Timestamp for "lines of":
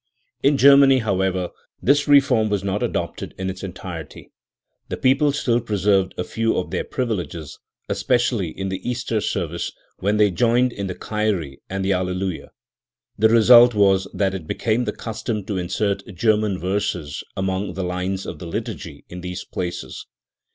17.83-18.39